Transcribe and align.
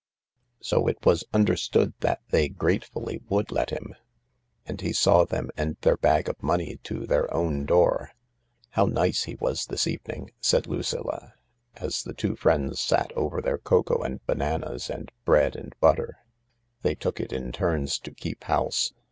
So 0.61 0.87
it 0.87 0.97
was 1.05 1.25
understood 1.31 1.93
that 1.99 2.21
they 2.31 2.49
gratefully 2.49 3.21
would 3.29 3.51
let 3.51 3.69
him. 3.69 3.93
And 4.65 4.81
he 4.81 4.93
saw 4.93 5.25
them 5.25 5.51
and 5.55 5.77
their 5.81 5.95
bag 5.95 6.27
of 6.27 6.41
money 6.41 6.79
to 6.85 7.05
their 7.05 7.31
own 7.31 7.67
door. 7.67 8.09
"How 8.71 8.87
nice 8.87 9.25
he 9.25 9.35
was 9.35 9.67
this 9.67 9.85
evening," 9.85 10.31
said 10.39 10.65
Lucilla, 10.65 11.35
as 11.75 12.01
the 12.01 12.15
two 12.15 12.35
frieuds 12.35 12.79
sat 12.79 13.11
over 13.13 13.41
their 13.43 13.59
cocoa 13.59 14.01
and 14.01 14.25
bananas 14.25 14.89
and 14.89 15.11
bread 15.23 15.55
and 15.55 15.75
butter. 15.79 16.17
They 16.81 16.95
took 16.95 17.19
it 17.19 17.31
in 17.31 17.51
turns 17.51 17.99
to 17.99 18.11
keep 18.11 18.45
house. 18.45 18.93